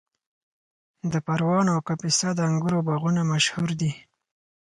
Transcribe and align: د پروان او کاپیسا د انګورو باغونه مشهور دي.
د 1.11 1.13
پروان 1.25 1.65
او 1.73 1.79
کاپیسا 1.87 2.29
د 2.35 2.39
انګورو 2.49 2.79
باغونه 2.87 3.21
مشهور 3.33 3.69
دي. 3.79 3.91